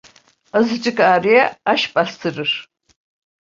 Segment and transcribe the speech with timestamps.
[0.53, 2.69] Azıcık ağrıya aş bastırır.